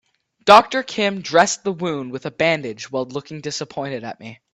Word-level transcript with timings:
Doctor 0.45 0.81
Kim 0.81 1.21
dressed 1.21 1.63
the 1.63 1.71
wound 1.71 2.11
with 2.11 2.25
a 2.25 2.31
bandage 2.31 2.89
while 2.89 3.05
looking 3.05 3.39
disappointed 3.39 4.03
at 4.03 4.19
me. 4.19 4.39